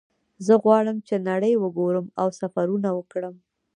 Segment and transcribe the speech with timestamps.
[0.45, 3.35] زه غواړم چې نړۍ وګورم او سفرونه وکړم